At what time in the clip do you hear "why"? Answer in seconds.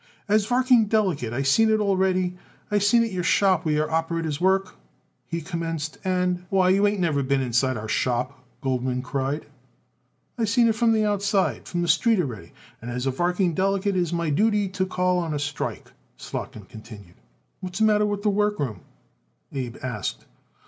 6.49-6.69